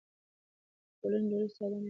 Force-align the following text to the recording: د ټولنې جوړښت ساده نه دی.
د 0.03 0.03
ټولنې 0.99 1.27
جوړښت 1.29 1.55
ساده 1.57 1.67
نه 1.75 1.77
دی. 1.77 1.79